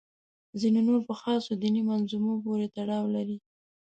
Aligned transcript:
ځینې 0.59 0.81
نور 0.87 0.99
په 1.09 1.13
خاصو 1.21 1.51
دیني 1.61 1.81
منظومو 1.89 2.33
پورې 2.43 2.65
تړاو 2.75 3.05
لري. 3.15 3.37